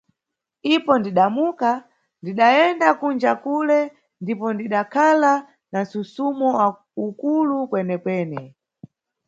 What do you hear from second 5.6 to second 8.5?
na msusumo ukulu kwene-kwene.